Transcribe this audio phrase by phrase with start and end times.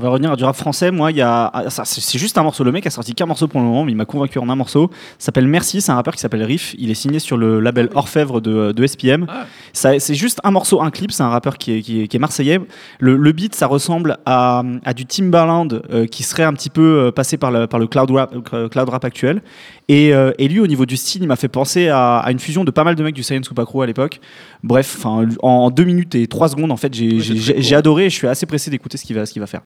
[0.00, 0.90] On va revenir à du rap français.
[0.90, 2.64] Moi, il y a, ah, c'est juste un morceau.
[2.64, 4.56] Le mec a sorti qu'un morceau pour le moment, mais il m'a convaincu en un
[4.56, 4.90] morceau.
[5.18, 5.82] S'appelle Merci.
[5.82, 6.74] C'est un rappeur qui s'appelle Riff.
[6.78, 9.26] Il est signé sur le label Orfèvre de, de SPM.
[9.28, 9.44] Ah.
[9.74, 11.12] C'est juste un morceau, un clip.
[11.12, 12.60] C'est un rappeur qui est, qui est, qui est marseillais.
[12.98, 16.80] Le, le beat, ça ressemble à, à du Timbaland euh, qui serait un petit peu
[17.08, 19.42] euh, passé par le, par le cloud rap, euh, cloud rap actuel.
[19.88, 22.38] Et, euh, et lui, au niveau du style, il m'a fait penser à, à une
[22.38, 24.20] fusion de pas mal de mecs du Science Super Crew à l'époque.
[24.62, 25.04] Bref,
[25.42, 27.20] en deux minutes et trois secondes, en fait, j'ai Ouais,
[27.58, 28.06] j'ai- adoré.
[28.06, 29.58] et Je suis assez pressé d'écouter ce qu'il va, ce qu'il va faire.